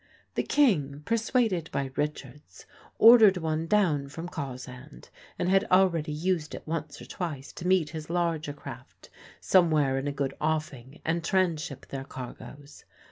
[0.33, 2.65] The King, persuaded by Richards,
[2.97, 7.91] ordered one down from Cawsand, and had already used it once or twice to meet
[7.91, 12.83] his larger craft somewhere in a good offing and tranship their cargoes.